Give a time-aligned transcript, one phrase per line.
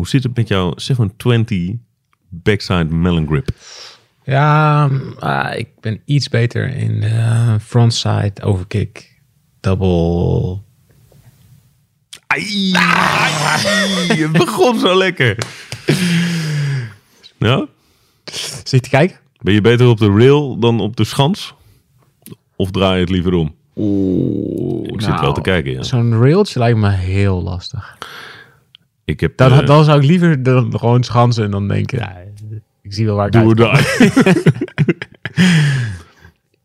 [0.00, 1.76] Hoe zit het met jouw 720
[2.28, 3.48] backside melon grip?
[4.24, 9.20] Ja, ah, ik ben iets beter in de frontside overkick.
[9.60, 10.58] Double.
[12.26, 12.72] Ai,
[14.32, 15.38] begon zo lekker.
[17.38, 17.66] Ja?
[18.24, 19.18] Zit je te kijken?
[19.40, 21.54] Ben je beter op de rail dan op de schans?
[22.56, 23.54] Of draai je het liever om?
[23.76, 25.82] Oeh, Ik zit wel te kijken, ja.
[25.82, 27.98] Zo'n railtje lijkt me heel lastig.
[29.10, 29.36] Ik heb...
[29.36, 32.16] Dan, eh, dan zou ik liever dan gewoon schansen en dan denken, ja,
[32.82, 33.54] ik zie wel waar ik Doe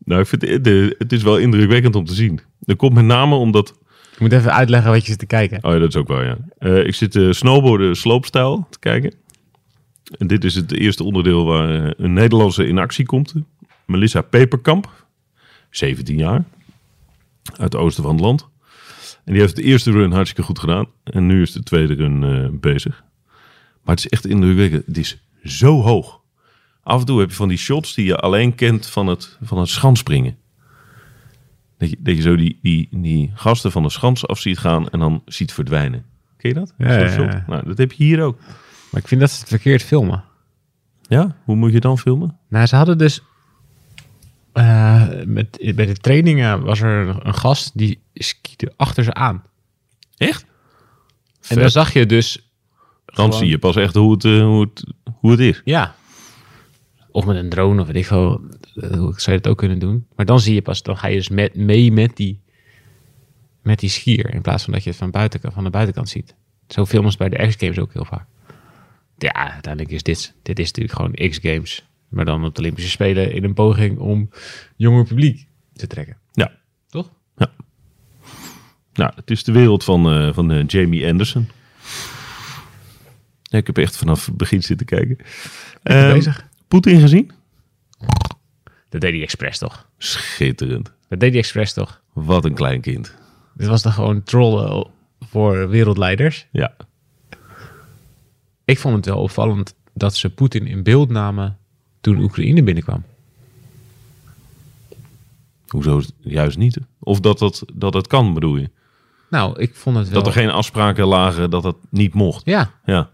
[0.04, 2.40] nou, ik vind het, de- het is wel indrukwekkend om te zien.
[2.60, 3.74] Dat komt met name omdat...
[4.12, 5.64] Ik moet even uitleggen wat je zit te kijken.
[5.64, 6.36] Oh ja, dat is ook wel, ja.
[6.58, 9.14] Eh, ik zit uh, snowboarden sloopstijl te kijken.
[10.18, 13.34] En dit is het eerste onderdeel waar eh, een Nederlandse in actie komt.
[13.86, 15.06] Melissa Peperkamp,
[15.70, 16.44] 17 jaar,
[17.44, 18.48] uit het oosten van het land.
[19.26, 20.86] En die heeft de eerste run hartstikke goed gedaan.
[21.04, 23.04] En nu is de tweede run eh, bezig.
[23.82, 24.86] Maar het is echt indrukwekkend.
[24.86, 26.20] Het is zo hoog.
[26.82, 29.58] Af en toe heb je van die shots die je alleen kent van het, van
[29.58, 30.36] het schansspringen.
[31.78, 34.88] Dat je, dat je zo die, die, die gasten van de schans af ziet gaan
[34.88, 36.04] en dan ziet verdwijnen.
[36.36, 36.74] Ken je dat?
[36.78, 37.44] Ja, ja, ja.
[37.46, 38.38] Nou, dat heb je hier ook.
[38.90, 40.24] Maar ik vind dat ze het verkeerd filmen.
[41.02, 41.36] Ja?
[41.44, 42.38] Hoe moet je dan filmen?
[42.48, 43.22] Nou, ze hadden dus...
[44.56, 49.44] eh, met, bij de trainingen was er een gast die skiede achter ze aan.
[50.16, 50.44] Echt?
[51.48, 52.50] En dan zag je dus...
[53.04, 55.60] Dan zie je pas echt hoe het, eh, hoe het, hoe het is.
[55.64, 55.94] Ja.
[57.10, 58.40] Of met een drone of weet ik veel.
[58.74, 60.06] eh, Hoe zou je het ook kunnen doen.
[60.16, 62.40] Maar dan zie je pas, dan ga je dus met, mee met die,
[63.62, 64.34] met die skier.
[64.34, 66.34] In plaats van dat je het van, buiten, van de buitenkant ziet.
[66.68, 68.26] Zo filmen ze bij de X-Games ook heel vaak.
[69.18, 71.85] Ja, uiteindelijk is dit, dit is natuurlijk gewoon X-Games.
[72.08, 74.30] Maar dan op de Olympische Spelen in een poging om
[74.76, 76.16] jonger publiek te trekken.
[76.32, 76.52] Ja.
[76.88, 77.10] Toch?
[78.96, 81.48] Nou, het is de wereld van, eh, van eh, Jamie Anderson.
[83.42, 85.18] Ja, ik heb echt vanaf het begin zitten kijken.
[85.82, 86.48] Ehm, bezig.
[86.68, 87.30] Poetin gezien?
[88.88, 89.88] Dat deed hij expres toch?
[89.98, 90.92] Schitterend.
[91.08, 92.00] Dat deed hij expres toch?
[92.12, 93.14] Wat een klein kind.
[93.54, 94.86] Dit was dan gewoon trollen
[95.20, 96.46] voor wereldleiders.
[96.50, 96.76] Ja.
[98.64, 101.58] Ik vond het wel opvallend dat ze Poetin in beeld namen
[102.06, 103.04] toen Oekraïne binnenkwam.
[105.68, 106.78] Hoezo juist niet?
[107.00, 108.70] Of dat, dat, dat het kan, bedoel je?
[109.30, 110.22] Nou, ik vond het wel...
[110.22, 112.44] Dat er geen afspraken lagen dat het niet mocht.
[112.44, 113.10] Ja, Ja.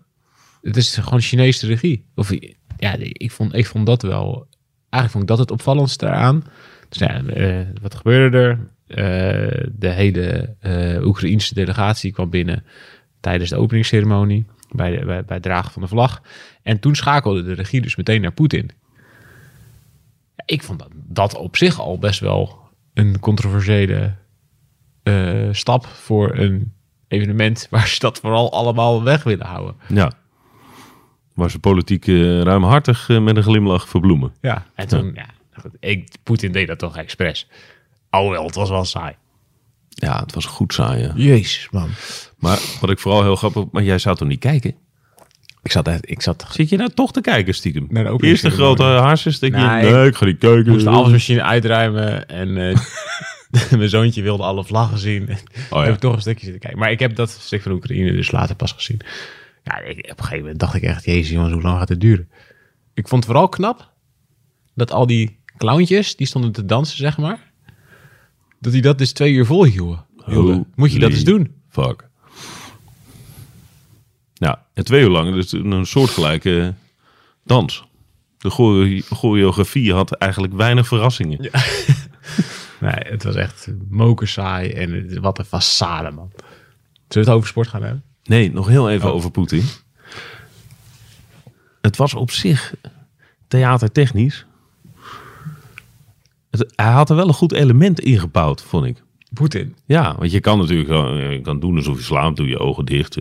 [0.63, 2.05] het is gewoon Chinese regie.
[2.15, 2.31] Of
[2.77, 4.47] ja, ik vond, ik vond dat wel...
[4.89, 6.45] Eigenlijk vond ik dat het opvallendste eraan.
[6.89, 8.71] Dus ja, eh, wat gebeurde er?
[8.87, 12.65] Eh, de hele eh Oekraïnse delegatie kwam binnen
[13.21, 14.47] tijdens de openingsceremonie.
[14.71, 16.23] Bij, de, bij, bij het dragen van de vlag.
[16.63, 18.71] En toen schakelde de regie dus meteen naar Poetin.
[20.45, 22.59] Ik vond dat, dat op zich al best wel
[22.95, 24.15] een controversiële
[25.03, 26.73] eh, stap voor een
[27.09, 29.75] evenement waar ze dat vooral allemaal weg willen houden.
[29.89, 30.13] ja.
[31.35, 34.33] Waar ze politiek eh, ruimhartig eh, met een glimlach verbloemen.
[34.41, 34.67] Ja.
[34.75, 37.49] En toen, ja, goed, ik, Poetin deed dat toch expres.
[38.11, 39.15] Alhoewel, het was wel saai.
[39.89, 41.13] Ja, het was goed saai.
[41.15, 41.89] Jezus, man.
[42.39, 43.65] Maar wat ik vooral heel grappig...
[43.71, 44.75] Maar jij zou toch niet kijken?
[45.63, 47.83] Ik zat, echt- ik zat Zit je nou toch te kijken, stiekem?
[47.89, 48.65] De Eerst de openingsceremonie.
[48.77, 48.83] grote
[49.57, 50.73] je, Nee, nee, ik ga niet kijken.
[50.73, 52.79] moest de afwasmachine uitruimen en eh,
[53.79, 55.23] mijn zoontje wilde alle vlaggen zien.
[55.23, 55.37] Oh,
[55.71, 55.83] ja.
[55.85, 56.79] heb ik toch een stukje zitten kijken.
[56.81, 59.01] Maar ik heb dat stuk van Oekraïne dus later pas gezien.
[59.65, 62.01] Ja, ik, op een gegeven moment dacht ik echt, jezus jongens, hoe lang gaat het
[62.01, 62.29] duren?
[62.95, 63.91] Ik vond het vooral knap
[64.75, 67.53] dat al die clowntjes, die stonden te dansen, zeg maar,
[68.61, 70.05] dat die dat dus twee uur vol hielden.
[70.27, 70.67] hielden.
[70.75, 71.55] Moet je dat eens doen?
[71.69, 72.09] Fuck.
[74.43, 76.75] Ja, en twee uur lang dus een soortgelijke
[77.45, 77.85] dans.
[78.39, 81.39] De chore- choreografie had eigenlijk weinig verrassingen.
[82.81, 86.31] Nee, het was echt mokersaai en wat een façade, man.
[86.35, 86.47] Zullen
[87.09, 88.03] we het over sport gaan hebben?
[88.25, 89.15] Nee, nog heel even Oh.
[89.15, 89.65] over Poetin.
[91.81, 92.75] Het was op zich
[93.49, 94.47] theatertechnisch.
[96.51, 99.03] Het, hij had er wel een goed element ingebouwd, vond ik.
[99.33, 99.77] Poetin.
[99.87, 100.89] Ja, want je kan natuurlijk
[101.33, 103.19] je kan doen alsof je slaapt, doe je ogen dicht.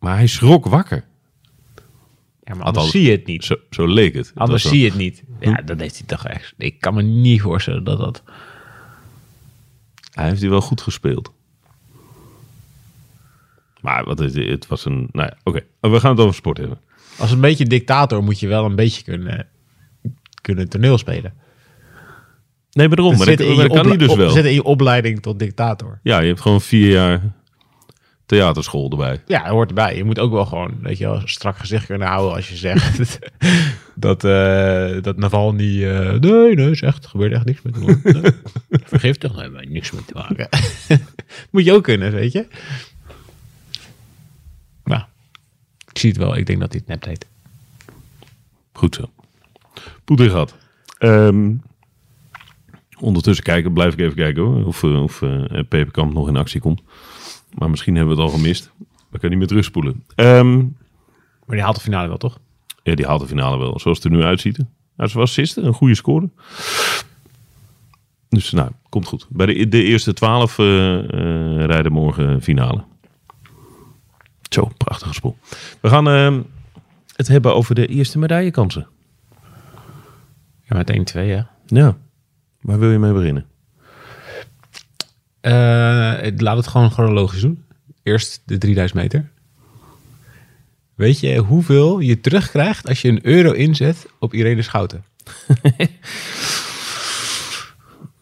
[0.00, 1.04] Maar hij schrok wakker.
[2.42, 3.44] Ja, maar anders al- zie je het niet.
[3.44, 4.32] Zo, zo leek het.
[4.34, 5.22] Anders zie je het niet.
[5.40, 6.54] Ja, dat heeft hij toch echt.
[6.58, 8.22] Ik kan me niet voorstellen dat dat...
[10.10, 11.32] Hij heeft hij wel goed gespeeld.
[13.80, 15.08] Maar wat is, het was een...
[15.12, 15.60] Nou ja, oké.
[15.80, 16.78] We gaan het over sport hebben.
[17.18, 19.46] Als een beetje dictator moet je wel een beetje kunnen,
[20.42, 21.34] kunnen toneel spelen.
[22.72, 23.16] Nee, maar daarom.
[23.16, 24.30] Maar dat, zit in maar je dat kan dus op- wel.
[24.30, 25.98] zit in je opleiding tot dictator.
[26.02, 27.20] Ja, je hebt gewoon vier jaar
[28.30, 29.20] theaterschool erbij.
[29.26, 29.96] Ja, dat hoort erbij.
[29.96, 32.56] Je moet ook wel gewoon, weet je wel, een strak gezicht kunnen houden als je
[32.56, 33.18] zegt
[33.94, 35.86] dat, eh dat Navalny...
[35.86, 38.00] eh nee, nee, is echt, er gebeurt echt niks met hem.
[38.22, 38.32] Nee.
[38.84, 39.36] Vergiftig?
[39.36, 40.48] Nee, maar niks mee te maken.
[41.50, 42.46] moet je ook kunnen, weet je.
[44.84, 45.02] Nou,
[45.90, 46.36] ik zie het wel.
[46.36, 47.26] Ik denk dat hij het net heet.
[48.72, 49.10] Goed zo.
[50.04, 50.54] Poeder gehad.
[50.98, 51.52] Ehm,
[52.98, 54.66] ondertussen kijken, blijf ik even kijken hoor.
[54.66, 56.82] Of, eh, of eh, Peperkamp nog in actie komt.
[57.54, 58.70] Maar misschien hebben we het al gemist.
[58.78, 60.04] We kunnen niet meer terugspoelen.
[60.14, 62.38] Ehm, Maar die haalt de finale wel, toch?
[62.82, 63.78] ja, die haalt de finale wel.
[63.78, 64.58] Zoals het er nu uitziet.
[64.96, 66.28] Nou, ze was assiste, een goede score.
[68.28, 69.26] Dus nou, komt goed.
[69.28, 72.84] Bij de, de eerste twaalf eh, eh, rijden morgen finale.
[74.48, 75.36] Zo, prachtige spoel.
[75.80, 76.40] We gaan ehm,
[77.16, 78.86] het hebben over de eerste medaillekansen.
[80.62, 81.42] Ja, met 1-2, hè?
[81.66, 81.96] Ja,
[82.60, 83.46] waar wil je mee beginnen?
[85.40, 85.52] Eh,
[86.36, 87.64] laat het gewoon chronologisch doen.
[88.02, 89.30] Eerst de 3000 meter.
[90.94, 95.04] Weet je hoeveel je terugkrijgt als je een euro inzet op Irene Schouten?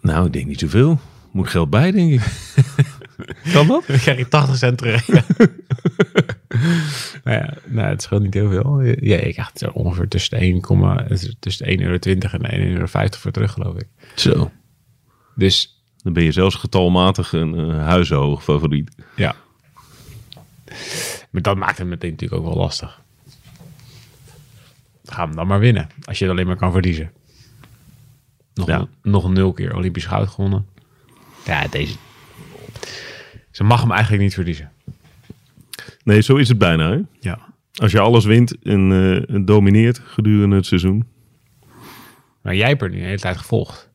[0.00, 1.00] Nou, ik denk niet zoveel.
[1.31, 2.20] Moet ik geld bij, denk ik.
[3.53, 3.85] kan dat?
[3.87, 5.09] Dan krijg je 80 cent terug.
[7.25, 8.82] nou ja, nou, het scheelt niet heel veel.
[8.82, 10.61] Ja, ik krijg het ongeveer tussen de 1,
[11.38, 11.99] tussen de 1,20 euro
[12.44, 13.87] en 1,50 euro voor terug, geloof ik.
[14.15, 14.50] Zo.
[15.35, 15.78] Dus
[16.08, 18.94] Dan ben je zelfs getalmatig een eh, huizenhoog favoriet.
[19.16, 19.37] ja.
[21.31, 23.00] Maar dat maakt het meteen natuurlijk ook wel lastig.
[25.05, 27.10] Ga hem dan maar winnen, als je het alleen maar kan verliezen.
[28.55, 28.78] Nog, Ja.
[28.78, 30.66] een, nog nul keer Olympisch goud gewonnen.
[31.44, 31.94] Ja, deze...
[33.50, 34.72] Ze mag hem eigenlijk niet verliezen.
[36.05, 36.90] Nee, zo is het bijna.
[36.90, 36.99] Hè?
[37.20, 37.38] Ja.
[37.75, 38.93] Als je alles wint en
[39.28, 41.06] eh, domineert gedurende het seizoen.
[42.43, 43.88] Maar jij hebt er nu de hele tijd gevolgd.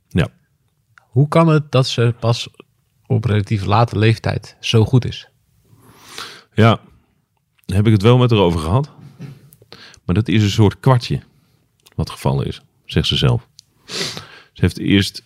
[1.13, 2.47] Hoe kan het dat ze pas
[3.07, 5.27] op relatief late leeftijd zo goed is?
[6.53, 6.79] Ja,
[7.65, 8.91] daar heb ik het wel met haar over gehad.
[10.05, 11.21] Maar dat is een soort kwartje
[11.95, 13.47] wat gevallen is, zegt ze zelf.
[13.85, 15.23] Ze heeft eerst...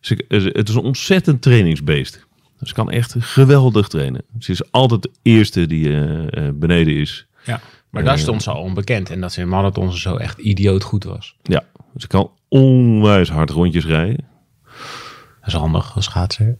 [0.00, 2.26] Ze, het is een ontzettend trainingsbeest.
[2.62, 4.22] Ze kan echt geweldig trainen.
[4.38, 7.26] Ze is altijd de eerste die eh, eh, beneden is.
[7.44, 7.60] Ja.
[7.90, 9.10] Maar daar stond ze al onbekend.
[9.10, 11.36] En dat ze in marathons zo echt idioot goed was.
[11.42, 11.64] Ja,
[11.96, 14.34] ze kan onwijs hard rondjes rijden.
[15.46, 16.58] Dat is handig als schaatser.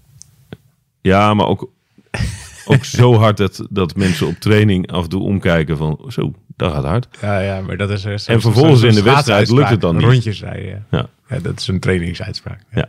[1.01, 1.71] Ja, maar ook,
[2.67, 6.01] ook zo hard dat, dat mensen op training af en toe omkijken van...
[6.09, 7.09] Zo, dat gaat hard.
[7.21, 8.05] Ja, ja, maar dat is...
[8.05, 10.05] er En vervolgens in de wedstrijd lukt het dan niet.
[10.05, 10.83] Rondjes rijden, ja.
[10.91, 11.09] Ja.
[11.29, 11.39] ja.
[11.39, 12.61] dat is een trainingsuitspraak.
[12.71, 12.89] Ja.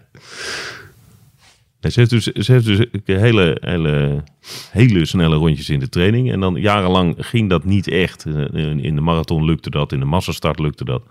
[1.91, 4.23] Ze heeft dus, ze heeft dus hele, hele,
[4.71, 6.31] hele snelle rondjes in de training.
[6.31, 8.25] En dan jarenlang ging dat niet echt.
[8.25, 8.33] Eh,
[8.69, 11.03] In de marathon lukte dat, in de massastart lukte dat.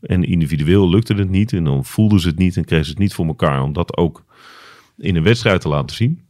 [0.00, 1.52] En individueel lukte het niet.
[1.52, 3.62] En dan voelden ze het niet en kregen ze het niet voor elkaar.
[3.62, 4.24] Om dat ook
[4.98, 6.20] in een wedstrijd te laten zien.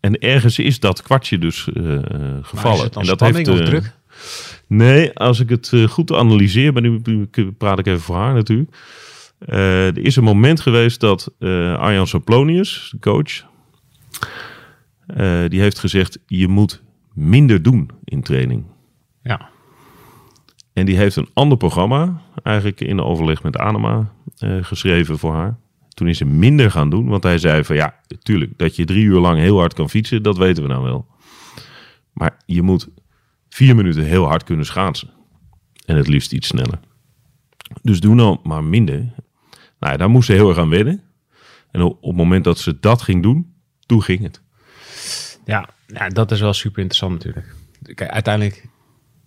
[0.00, 1.98] En ergens is dat kwartje dus eh,
[2.42, 2.90] gevallen.
[2.92, 3.94] en dat spanning of eh, druk?
[4.66, 7.28] Nee, als ik het goed analyseer, maar nu
[7.58, 8.76] praat ik even voor haar natuurlijk.
[9.46, 13.44] Eh, er is een moment geweest dat eh, Arjan Soplonius, de coach,
[15.06, 18.64] eh, die heeft gezegd: je moet minder doen in training.
[19.22, 19.50] Ja.
[20.72, 24.12] En die heeft een ander programma, eigenlijk in overleg met Anema,
[24.60, 25.58] geschreven voor haar.
[25.88, 29.04] Toen is ze minder gaan doen, want hij zei van ja, tuurlijk, dat je drie
[29.04, 31.06] uur lang heel hard kan fietsen, dat weten we nou wel.
[32.12, 32.88] Maar je moet
[33.48, 35.10] vier minuten heel hard kunnen schaatsen.
[35.86, 36.80] En het liefst iets sneller.
[37.82, 39.14] Dus doe nou maar minder.
[39.82, 41.02] Nou ja, daar moest ze heel erg aan wennen.
[41.70, 43.52] En op het moment dat ze dat ging doen,
[43.86, 44.40] toen ging het.
[45.44, 47.54] Ja, ja, dat is wel super interessant natuurlijk.
[47.94, 48.68] Kijk, uiteindelijk,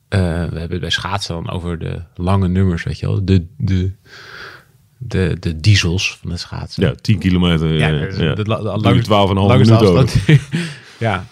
[0.08, 0.26] eh, we
[0.60, 3.26] hebben het bij schaatsen dan over de lange nummers, weet je wel.
[3.26, 3.92] De, de,
[4.98, 6.84] de, de diesels van de schaatsen.
[6.84, 7.74] Ja, 10 kilometer.
[7.74, 8.34] Ja, eh, dus ja.
[8.36, 10.04] de la- de Doe je langste- 12,5 langste minuten over.
[10.04, 10.42] afstand.
[11.00, 11.26] ja.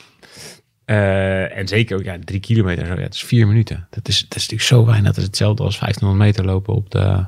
[0.86, 2.86] Eh, en zeker ook ja, drie kilometer.
[2.86, 3.88] Zo, ja, het is vier minuten.
[3.90, 5.08] Dat is, dat is natuurlijk zo weinig.
[5.08, 7.26] Dat is hetzelfde als 1500 meter lopen op de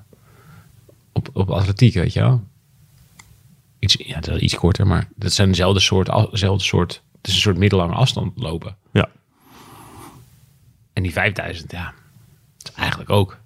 [1.15, 2.43] op, op atletiek, weet je wel.
[3.79, 7.01] Iets, ja, dat is iets korter, maar dat zijn dezelfde soort, dezelfde soort.
[7.17, 8.75] Het is een soort middellange afstand lopen.
[8.93, 9.09] Ja.
[10.93, 11.93] En die 5000, ja,
[12.57, 13.37] dat is eigenlijk ook.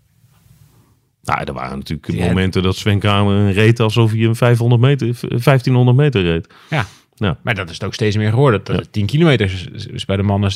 [1.23, 2.25] Nou, er waren natuurlijk Ja.
[2.25, 6.53] momenten dat Sven Kramer reed alsof hij een 500 meter, 1500 meter reed.
[6.69, 6.85] Ja,
[7.15, 7.37] Ja.
[7.41, 8.63] maar dat is het ook steeds meer geworden.
[8.63, 8.81] Dat Ja.
[8.81, 10.51] is 10 kilometer is, bij de mannen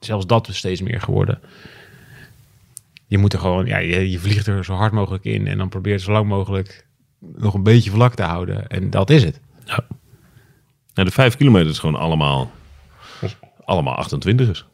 [0.00, 1.40] zelfs dat is steeds meer geworden.
[3.06, 5.68] Je moet er gewoon, ja, je, je vliegt er zo hard mogelijk in en dan
[5.68, 6.86] probeert zo lang mogelijk
[7.36, 8.66] nog een beetje vlak te houden.
[8.68, 9.40] En dat is het.
[10.94, 12.50] Nou, de 5 kilometer is gewoon allemaal,
[13.64, 14.64] allemaal 28ers.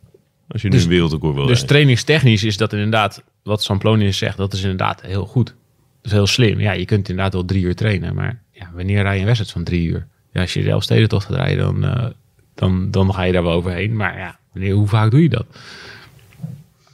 [0.49, 1.69] Als je nu Dus- een wereldrecord wil Dus rijden.
[1.69, 5.47] trainingstechnisch is dat inderdaad, wat Samplonius zegt, dat is inderdaad heel goed.
[5.47, 5.55] Dat
[6.11, 6.61] is heel slim.
[6.61, 9.53] Ja, je kunt inderdaad wel drie uur trainen, maar ja, wanneer rij je een wedstrijd
[9.53, 10.07] van drie uur?
[10.33, 12.07] Ja, als je de Elfstedentocht gaat rijden, dan, eh,
[12.55, 13.97] dan, dan ga je daar wel overheen.
[13.97, 15.47] Maar ja, wanneer, hoe vaak doe je dat?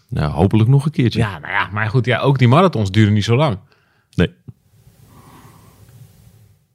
[0.09, 1.19] Nou, hopelijk nog een keertje.
[1.19, 3.59] Ja, nou ja, maar goed, ja, ook die marathons duren niet zo lang.
[4.15, 4.35] Nee.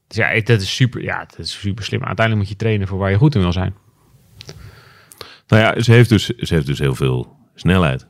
[0.07, 2.03] Dus ja, dat is super, ja, dat is super slim.
[2.03, 3.73] Uiteindelijk moet je trainen voor waar je goed in wil zijn.
[5.47, 8.07] Nou ja, ze heeft dus, ze heeft dus heel veel snelheid.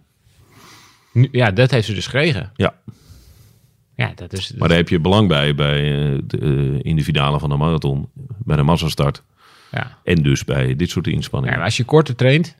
[1.13, 2.51] Nu, ja, dat heeft ze dus gekregen.
[2.55, 2.75] Ja,
[3.95, 4.53] Ja, dat is.
[4.53, 7.55] maar daar heb je belang bij, bij eh, de, eh, in de finale van de
[7.57, 9.23] marathon, bij de massastart.
[9.71, 9.97] ja.
[10.03, 11.55] En dus bij dit soort Ja, inspanningen.
[11.55, 12.55] maar als je korter traint,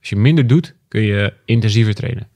[0.00, 2.28] als je minder doet, kun je intensiever trainen.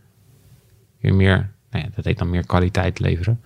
[1.01, 3.41] Kun je meer, nou ja, dat heet dan meer kwaliteit leveren.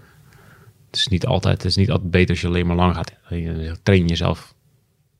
[0.86, 3.14] Het is niet altijd, het is niet altijd beter als je alleen maar lang gaat.
[3.28, 4.54] Je train je jezelf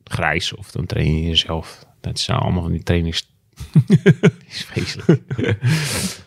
[0.05, 1.87] grijs of dan train je jezelf.
[2.01, 3.31] Dat zijn allemaal van die trainings.
[4.49, 5.23] is vreselijk.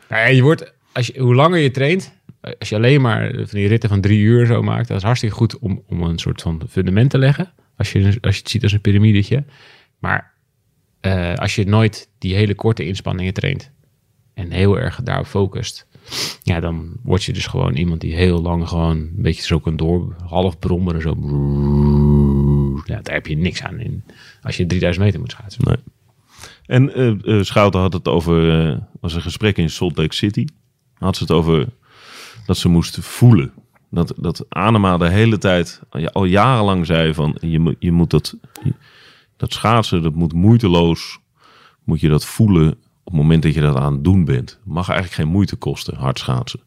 [0.09, 2.13] nou ja, je wordt, als je, hoe langer je traint,
[2.59, 5.35] als je alleen maar van die ritten van drie uur zo maakt, dat is hartstikke
[5.35, 7.53] goed om, om een soort van fundament te leggen.
[7.77, 9.43] Als je, als je het ziet als een piramidetje.
[9.99, 10.30] Maar
[11.01, 13.71] eh, als je nooit die hele korte inspanningen traint
[14.33, 15.87] en heel erg daarop focust,
[16.43, 19.75] ja, dan word je dus gewoon iemand die heel lang gewoon een beetje zo kan
[19.75, 21.15] door, half brommeren, zo.
[22.85, 24.03] Daar heb je niks aan in
[24.41, 25.63] als je 3000 meter moet schaatsen.
[25.63, 25.77] Nee.
[26.65, 26.93] En
[27.23, 30.45] eh, Schouten had het over, was een gesprek in Salt Lake City.
[30.93, 31.67] Had ze het over
[32.45, 33.51] dat ze moest voelen.
[33.89, 38.09] Dat, dat Anema de hele tijd, al ja- al jarenlang zei van, je, je moet
[38.09, 38.37] dat,
[39.41, 41.19] dat schaatsen, dat moet moeiteloos,
[41.83, 42.71] moet je dat voelen
[43.03, 44.59] op het moment dat je dat aan het doen bent.
[44.63, 46.59] Mag eigenlijk geen moeite kosten, hard schaatsen.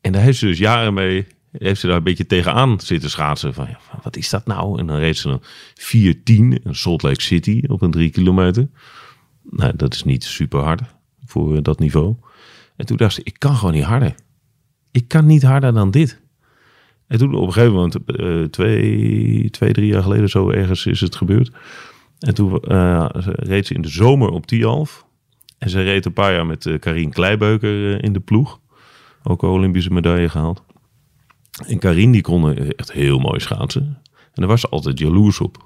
[0.00, 3.54] En daar heeft ze dus jaren mee, heeft ze daar een beetje tegenaan zitten schaatsen.
[3.54, 3.68] Van,
[4.02, 4.78] wat is dat nou?
[4.78, 5.42] En dan reed ze dan
[6.60, 8.68] 4-10 in Salt Lake City op een drie kilometer.
[9.42, 10.82] Nou, dat is niet super hard
[11.24, 12.14] voor eh, dat niveau.
[12.76, 14.14] En toen dacht ze, ik kan gewoon niet harder.
[14.90, 16.20] Ik kan niet harder dan dit.
[17.08, 21.00] En toen op een gegeven moment, eh, twee, twee, drie jaar geleden zo ergens is
[21.00, 21.50] het gebeurd.
[22.18, 25.06] En toen eh, ze- reed ze in de zomer op Tialf.
[25.58, 28.60] En ze reed een paar jaar met eh Karien Kleibeuker in de ploeg.
[29.22, 30.62] Ook een Olympische medaille gehaald.
[31.66, 33.82] En Karien die kon echt heel mooi schaatsen.
[34.12, 35.64] En daar was ze altijd jaloers op.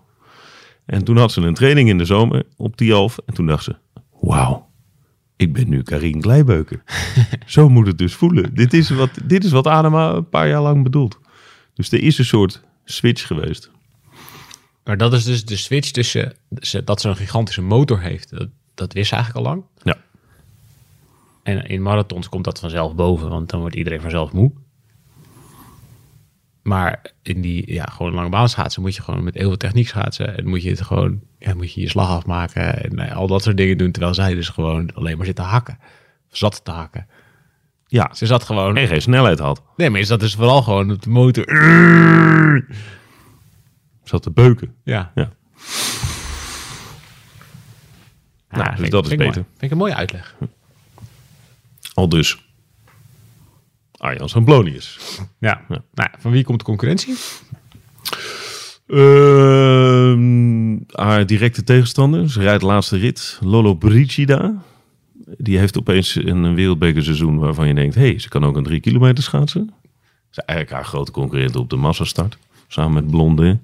[0.86, 3.18] En toen had ze een training in de zomer op Tialf.
[3.26, 3.76] En toen dacht ze,
[4.20, 4.68] wauw,
[5.36, 6.82] ik ben nu Karien Kleibeuker.
[7.46, 8.54] Zo moet het dus voelen.
[8.54, 11.18] Dit is, wat, dit is wat Adema een paar jaar lang bedoelt.
[11.80, 13.70] Dus er is een soort switch geweest.
[14.84, 16.34] Maar dat is dus de switch tussen
[16.84, 18.30] dat ze een gigantische motor heeft.
[18.30, 19.64] Dat, dat wist ze eigenlijk al lang.
[19.82, 19.96] Ja,
[21.42, 24.52] En in marathons komt dat vanzelf boven, want dan wordt iedereen vanzelf moe.
[26.62, 29.88] Maar in die ja, gewoon lange baan schaatsen moet je gewoon met heel veel techniek
[29.88, 30.36] schaatsen.
[30.36, 33.42] En moet je het gewoon, ja, moet je je slag afmaken en eh, al dat
[33.42, 33.92] soort dingen doen.
[33.92, 35.78] Terwijl zij dus gewoon alleen maar zit te hakken.
[36.28, 37.06] Zat te hakken.
[37.90, 38.10] Ja.
[38.14, 39.62] Ze zat gewoon, en geen snelheid had.
[39.76, 41.44] nee, maar is dat dus vooral gewoon op de motor.
[44.04, 44.74] Zat te beuken.
[44.84, 45.12] Ja.
[45.14, 45.30] Ja.
[48.50, 49.42] Nou, dus dat is vind ik beter.
[49.42, 49.46] mooi.
[49.50, 50.36] Vind ik een mooie uitleg.
[51.94, 52.48] Al dus.
[53.96, 54.98] Arjan Samplonius.
[55.38, 55.60] Ja.
[55.68, 57.14] Nou, ja, van wie komt de concurrentie?
[58.86, 64.62] Ehm, haar directe tegenstander, ze rijdt laatste rit, Lolo Brigida.
[65.42, 67.94] Die heeft opeens een wereldbekerseizoen waarvan je denkt...
[67.94, 69.74] hé, hey, ze kan ook een drie kilometer schaatsen.
[70.30, 72.38] Ze is eigenlijk haar grote concurrent op de massastart.
[72.68, 73.58] Samen met Blonde.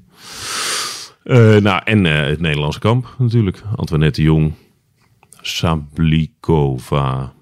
[1.23, 3.63] Eh, nou, en eh, het Nederlandse kamp natuurlijk.
[3.75, 4.55] Antoinette de Jong.
[5.41, 7.33] Sablikova.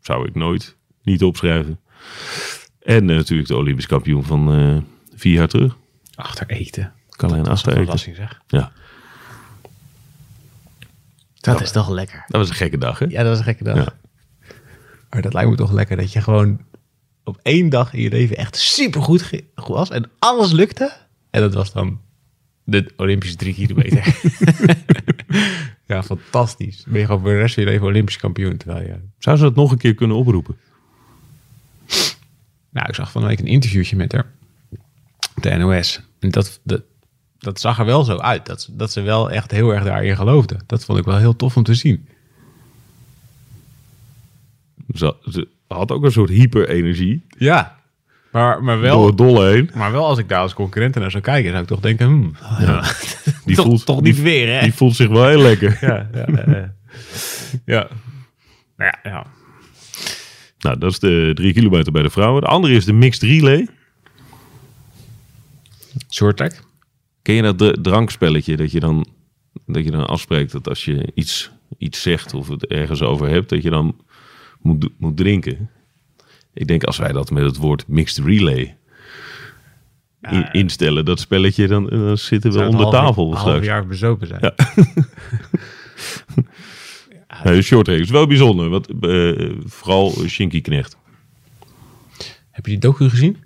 [0.00, 1.80] Zou ik nooit niet opschrijven.
[2.82, 5.76] En eh, natuurlijk de Olympisch kampioen van vier jaar terug.
[6.14, 6.92] Achter eten.
[7.08, 7.84] Carlijn Dat is een Aster.
[7.84, 8.40] verrassing zeg.
[8.46, 8.72] Ja,
[11.40, 12.24] Dat is toch lekker.
[12.26, 13.06] dat was een gekke dag, hè?
[13.08, 13.76] Ja, dat was een gekke dag.
[13.76, 13.94] Ja.
[15.10, 16.60] Maar dat lijkt me toch lekker dat je gewoon
[17.24, 20.96] op één dag in je leven echt supergoed was en alles lukte.
[21.30, 22.00] En dat was dan
[22.64, 24.16] de Olympische drie kilometer.
[25.86, 26.76] ja, fantastisch.
[26.76, 28.56] Dan ben je gewoon voor de rest van je leven Olympisch kampioen.
[28.56, 28.98] Terwijl je...
[29.18, 30.56] Zou ze dat nog een keer kunnen oproepen?
[32.70, 34.26] Nou, ik zag van de week een interviewtje met haar.
[35.36, 36.00] op De NOS.
[36.18, 36.82] En dat, dat,
[37.38, 38.46] dat zag er wel zo uit.
[38.46, 40.56] Dat, ze- dat ze wel echt heel erg daarin geloofde.
[40.66, 42.08] Dat vond ik wel heel tof om te zien.
[44.94, 47.76] Ze, ze had ook een soort hyperenergie Ja.
[48.32, 49.06] Maar, maar door wel...
[49.06, 49.70] het dolle heen.
[49.74, 52.32] Maar wel als ik daar als concurrent naar zou kijken, zou ik toch denken, hmm,
[53.44, 54.60] Die toch, voelt, toch die, niet weer, hè?
[54.62, 55.78] die voelt zich wel heel lekker.
[55.80, 56.74] ja, ja, ja, ja.
[57.64, 57.88] ja.
[58.76, 59.26] Nou ja, ja.
[60.58, 62.42] Nou, dat is de drie kilometer bij de vrouwen.
[62.42, 63.68] De andere is de mixed relay.
[66.10, 66.62] Short track.
[67.28, 69.06] Ken je dat dr- drankspelletje dat je dan,
[69.66, 73.48] dat je dan afspreekt dat als je iets iets zegt of het ergens over hebt,
[73.48, 73.96] dat je dan
[74.60, 75.70] moet, moet drinken.
[76.54, 78.76] Ik denk als wij dat met het woord mixed relay
[80.30, 83.66] in- instellen, dat spelletje, dan, dan zitten we onder half- tafel half straks.
[83.66, 84.40] jaar bezopen zijn.
[84.40, 84.54] Ja.
[87.44, 90.96] Nee, short track is wel bijzonder, want eh, vooral Shinky Knecht.
[92.50, 93.36] Heb je die docu gezien?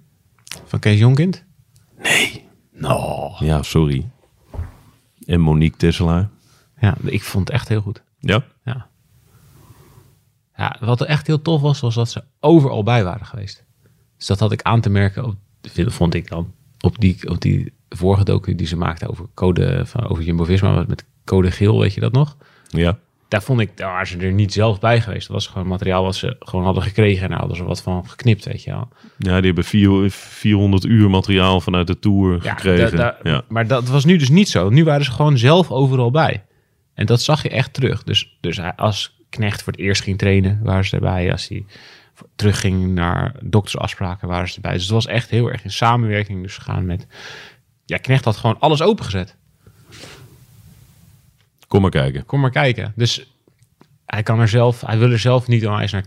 [0.65, 1.45] Van Kees Jonkind?
[2.83, 2.91] Nee.
[2.91, 3.35] No.
[3.39, 4.11] Ja, sorry.
[5.27, 6.29] En Monique Tesselaar.
[6.81, 8.03] Ja, ik vond het echt heel goed.
[8.19, 8.45] Ja?
[8.65, 8.89] Ja.
[10.57, 13.65] ja, wat er echt heel tof was, was dat ze overal bij waren geweest.
[14.17, 15.37] Dus dat had ik aan te merken, op,
[15.73, 20.09] vond ik dan, op die, op die vorige docu die ze maakte over code, van,
[20.09, 22.37] over Jumbo-Visma, met code geel, weet je dat nog?
[22.69, 22.99] Ja.
[23.33, 25.27] Daar vond ik, daar waren ze er niet zelf bij geweest.
[25.27, 28.09] Dat was gewoon materiaal wat ze gewoon hadden gekregen en daar hadden ze wat van
[28.09, 28.89] geknipt, weet je wel.
[29.19, 32.97] Ja, die hebben vier, 400 uur materiaal vanuit de Tour Ja, gekregen.
[32.97, 33.43] da- da- ja.
[33.49, 34.69] Maar dat was nu dus niet zo.
[34.69, 36.45] Nu waren ze gewoon zelf overal bij.
[36.95, 38.03] En dat zag je echt terug.
[38.03, 41.33] Dus, dus als Knecht voor het eerst ging trainen, waren ze erbij.
[41.33, 41.65] Als hij
[42.37, 44.73] terugging naar doktersafspraken, waren ze erbij.
[44.73, 47.07] Dus het was echt heel erg in samenwerking dus gegaan met...
[47.85, 49.37] Ja, Knecht had gewoon alles opengezet.
[51.73, 52.26] Kom maar kijken.
[52.26, 52.93] Kom maar kijken.
[52.97, 53.33] Dus
[54.07, 54.81] hij kan er zelf...
[54.81, 56.05] Hij wil er zelf niet al eens naar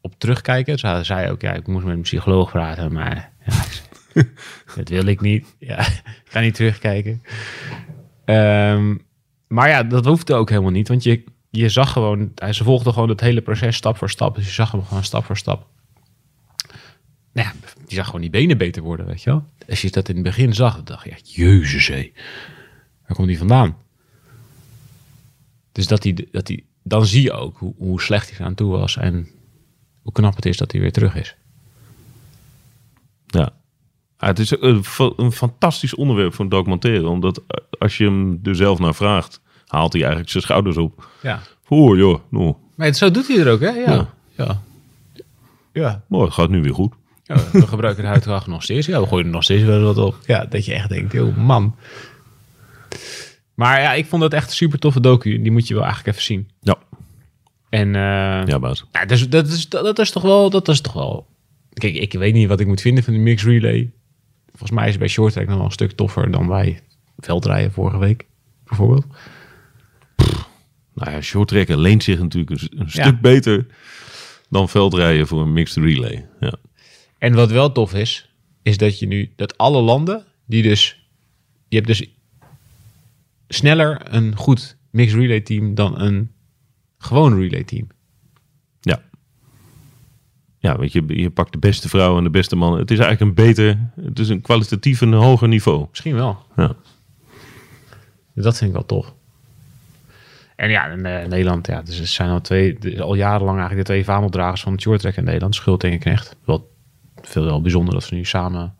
[0.00, 0.72] op terugkijken.
[0.72, 2.92] Dus hij zei ook, ja, ik moest met een psycholoog praten.
[2.92, 3.62] Maar ja,
[4.76, 5.56] dat wil ik niet.
[5.58, 7.22] Ja, ik ga niet terugkijken.
[8.24, 8.96] Ehm,
[9.46, 10.88] maar ja, dat hoefde ook helemaal niet.
[10.88, 12.32] Want je, je zag gewoon...
[12.34, 14.34] Hij, ze volgde gewoon het hele proces stap voor stap.
[14.34, 15.66] Dus je zag hem gewoon stap voor stap.
[17.32, 17.52] Nou ja,
[17.86, 19.44] je zag gewoon die benen beter worden, weet je wel.
[19.68, 22.12] Als je dat in het begin zag, dan dacht je, ja, jezus hé.
[23.06, 23.76] Waar komt die vandaan?
[25.78, 28.70] Dus dat hij, dat hij, dan zie je ook hoe, hoe slecht hij eraan toe
[28.70, 28.96] was.
[28.96, 29.28] En
[30.02, 31.36] hoe knap het is dat hij weer terug is.
[33.26, 33.50] Ja.
[34.18, 37.08] Ja, het is een, fa- een fantastisch onderwerp voor een documentaire.
[37.08, 41.08] Omdat eh, als je hem er zelf naar vraagt, haalt hij eigenlijk zijn schouders op.
[41.22, 41.40] Ja.
[41.68, 43.70] Oh joh, nou, Maar zo doet hij er ook, hè?
[43.70, 43.92] Ja.
[43.92, 44.08] Ja.
[44.36, 44.62] Ja.
[45.72, 46.02] Ja.
[46.08, 46.94] mooi, het gaat nu weer goed.
[47.24, 48.86] Ja, we gebruiken de huidkracht nog steeds.
[48.86, 50.16] Ja, we gooien er nog steeds wel wat op.
[50.26, 51.74] Ja, dat je echt denkt, joh, man.
[53.58, 55.42] Maar ja, ik vond het echt een super toffe docu.
[55.42, 56.48] Die moet je wel eigenlijk even zien.
[56.60, 56.76] Ja,
[57.68, 58.84] En eh, ja baas.
[58.92, 60.50] ja, dus, dat, is, dat, dat is toch wel...
[60.50, 61.26] Dat is toch wel...
[61.72, 63.90] Kijk, ik weet niet wat ik moet vinden van de mixed relay.
[64.48, 66.80] Volgens mij is het bij short track nog wel een stuk toffer dan bij
[67.18, 68.26] veldrijden vorige week,
[68.64, 69.04] bijvoorbeeld.
[70.94, 73.02] Nou ja, short tracken leent zich natuurlijk een, een Ja.
[73.02, 73.66] stuk beter
[74.50, 76.26] dan veldrijden voor een mixed relay.
[76.40, 76.54] Ja.
[77.18, 78.30] En wat wel tof is,
[78.62, 81.08] is dat je nu dat alle landen die dus
[81.68, 82.06] je hebt dus
[83.48, 86.32] sneller een goed mixed relay team dan een
[86.98, 87.86] gewoon relay team.
[88.80, 89.02] Ja.
[90.58, 92.78] Ja, weet je, je pakt de beste vrouw en de beste man.
[92.78, 95.86] Het is eigenlijk een beter, het is een kwalitatief een hoger niveau.
[95.88, 96.38] Misschien wel.
[96.56, 96.76] Ja.
[98.34, 99.14] Dat vind ik wel tof.
[100.56, 103.92] En ja, in eh, Nederland, ja, dus er zijn al twee, al jarenlang eigenlijk de
[103.92, 106.36] twee vaandeldragers van het shorttrack in Nederland, Schult en Knecht.
[106.44, 106.70] Wel
[107.22, 108.74] veel wel bijzonder dat ze nu samen een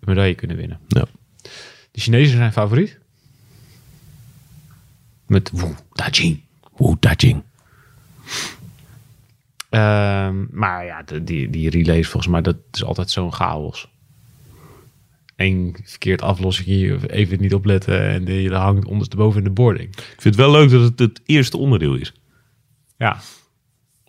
[0.00, 0.78] medaille kunnen winnen.
[0.88, 1.04] ja.
[1.90, 3.00] De Chinezen zijn favoriet.
[5.32, 6.40] Met Wu Dajing.
[6.76, 7.42] Wu Dajing.
[9.68, 13.90] Ehm, maar ja, de- die, die relays volgens mij, dat is altijd zo'n chaos.
[15.36, 19.88] Eén verkeerd aflossing, of even niet opletten en de- je hangt ondersteboven in de boarding.
[19.88, 22.12] Ik vind het wel leuk dat het het eerste onderdeel is.
[22.98, 23.16] Ja,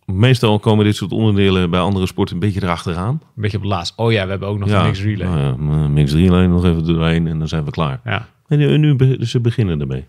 [0.05, 3.09] Meestal komen dit soort onderdelen bij andere sporten een beetje erachteraan.
[3.35, 3.93] een beetje op het laatst.
[3.95, 5.27] Oh ja, we hebben ook nog een mixed relay.
[5.27, 8.01] nou ja, mixed relay nog even doorheen en dan zijn we klaar.
[8.05, 8.27] Ja.
[8.47, 10.05] En nu, nu ze beginnen ermee.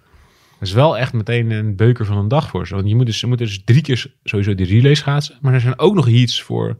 [0.64, 2.74] Dat is wel echt meteen een beuker van een dag voor ze.
[2.74, 5.38] Want je moet dus, ze moeten dus drie keer sowieso die relays schaatsen.
[5.40, 6.76] Maar er zijn ook nog heats voor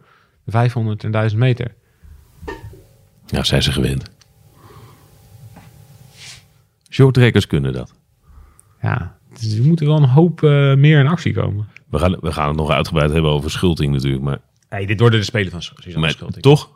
[0.47, 1.75] 500 en 1000 meter.
[3.27, 4.11] Ja, zijn ze gewend.
[6.91, 7.95] Shorttrekkers kunnen dat.
[8.83, 11.69] Ja, dus er moeten wel een hoop eh, meer in actie komen.
[11.89, 14.23] We gaan, we gaan het nog uitgebreid hebben over schulting natuurlijk.
[14.23, 15.63] Maar, Hey, dit worden de spelen van
[16.01, 16.43] maar Schulting.
[16.43, 16.71] toch,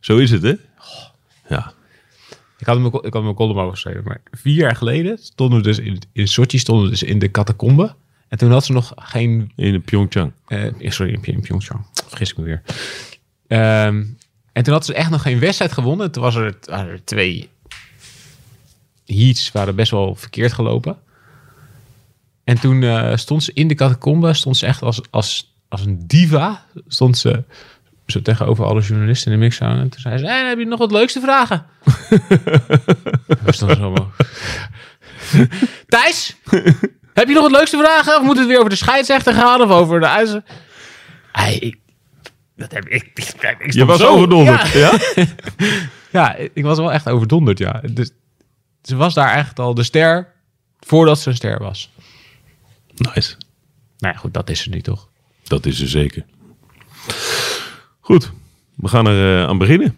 [0.00, 0.54] zo is het hè?
[1.48, 1.72] Ja,
[2.60, 4.02] Ik had hem ik had een column over geschreven.
[4.04, 7.30] Maar vier jaar geleden stonden we dus in, in Sochi stonden we dus in de
[7.30, 7.94] catacombe.
[8.28, 9.52] En toen had ze nog geen...
[9.56, 10.32] in Pyeongchang.
[10.46, 11.86] eh, sorry, in, in Pyeongchang.
[12.06, 12.62] Vergis ik me weer.
[13.46, 14.04] Ehm,
[14.52, 16.10] en toen had ze echt nog geen wedstrijd gewonnen.
[16.10, 17.48] Toen was er, waren er twee
[19.04, 20.98] heats waren best wel verkeerd gelopen.
[22.44, 26.06] En toen eh, stond ze in de catacombe, stond ze echt als, als, als een
[26.06, 26.64] diva.
[26.88, 27.44] Stond ze
[28.10, 29.78] zo tegenover alle journalisten in de mix aan.
[29.78, 31.66] En toen zei ze, hey, heb je nog wat leuks te vragen?
[33.58, 34.16] Zo omhoog.
[35.88, 36.36] Thijs,
[37.14, 38.16] heb je nog wat leuks te vragen?
[38.16, 39.60] Of moet het weer over de scheidsrechter gaan?
[39.62, 40.42] Of over de ijzer?
[41.32, 41.78] Hey, ik,
[42.56, 43.10] dat heb ik.
[43.14, 44.68] ik, ik Je was zo- overdonderd.
[44.68, 44.98] Ja.
[45.14, 45.26] Ja?
[46.12, 47.80] Ja, ik was wel echt overdonderd, ja.
[47.92, 48.10] Dus,
[48.82, 50.32] ze was daar echt al de ster
[50.80, 51.90] voordat ze een ster was.
[52.96, 53.34] Nice.
[53.98, 55.08] Nou ja, goed, dat is er nu toch?
[55.42, 56.24] Dat is er zeker.
[58.10, 58.32] Goed,
[58.76, 59.96] we gaan er eh, aan beginnen.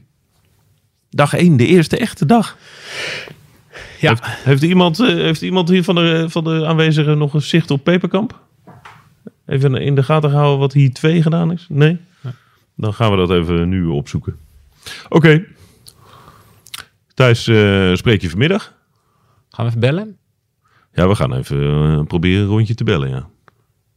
[1.10, 2.56] Dag 1, de eerste echte dag.
[4.00, 4.08] Ja.
[4.08, 7.70] Heeft, heeft, iemand, eh, heeft iemand hier van de, van de aanwezigen nog een zicht
[7.70, 8.40] op Peperkamp?
[9.46, 11.66] Even in de gaten houden wat hier 2 gedaan is?
[11.68, 11.98] Nee?
[12.76, 14.36] Dan gaan we dat even nu opzoeken.
[15.08, 15.44] Oké.
[17.14, 18.74] Thijs, eh, spreek je vanmiddag?
[19.50, 20.16] Gaan we even bellen?
[20.92, 23.28] Ja, we gaan even proberen een rondje te bellen, ja.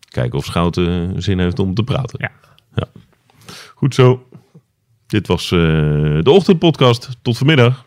[0.09, 2.19] Kijken of Schouten zin heeft om te praten.
[2.21, 2.31] Ja.
[2.75, 2.87] ja.
[3.75, 4.27] Goed zo.
[5.07, 5.59] Dit was eh,
[6.21, 7.09] de ochtendpodcast.
[7.21, 7.85] Tot vanmiddag.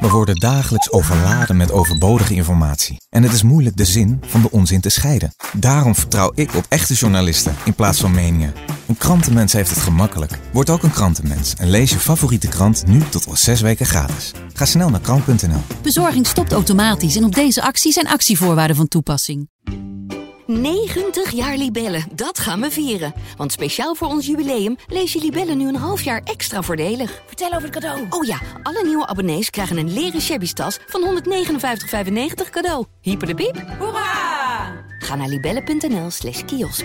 [0.00, 2.96] We worden dagelijks overladen met overbodige informatie.
[3.10, 5.34] En het is moeilijk de zin van de onzin te scheiden.
[5.52, 8.52] Daarom vertrouw ik op echte journalisten in plaats van meningen.
[8.88, 10.38] Een krantenmens heeft het gemakkelijk.
[10.52, 14.32] Word ook een krantenmens en lees je favoriete krant nu tot al zes weken gratis.
[14.56, 15.60] Ga snel naar krant.nl.
[15.82, 19.48] Bezorging stopt automatisch en op deze actie zijn actievoorwaarden van toepassing.
[20.46, 23.14] 90 jaar Libellen, dat gaan we vieren.
[23.36, 27.22] Want speciaal voor ons jubileum lees je Libellen nu een half jaar extra voordelig.
[27.26, 28.06] Vertel over het cadeau.
[28.10, 32.84] Oh ja, alle nieuwe abonnees krijgen een leren shabby tas van 159,95 cadeau.
[33.00, 33.64] Hyper de piep.
[33.78, 34.84] Hoera!
[34.98, 36.84] Ga naar libellen.nl slash kiosk.